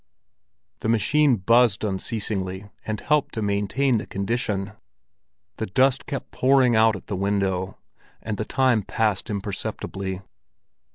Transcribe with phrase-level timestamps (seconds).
[0.79, 4.71] The machine buzzed unceasingly, and helped to maintain the condition;
[5.57, 7.77] the dust kept pouring out at the window,
[8.19, 10.21] and the time passed imperceptibly.